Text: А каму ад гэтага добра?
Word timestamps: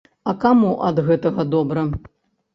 А 0.31 0.33
каму 0.45 0.71
ад 0.87 1.03
гэтага 1.11 1.47
добра? 1.59 1.87